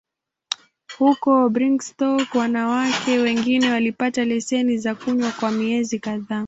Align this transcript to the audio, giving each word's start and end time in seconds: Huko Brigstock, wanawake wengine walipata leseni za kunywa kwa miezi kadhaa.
Huko 0.97 1.49
Brigstock, 1.49 2.35
wanawake 2.35 3.17
wengine 3.17 3.71
walipata 3.71 4.25
leseni 4.25 4.77
za 4.77 4.95
kunywa 4.95 5.31
kwa 5.31 5.51
miezi 5.51 5.99
kadhaa. 5.99 6.39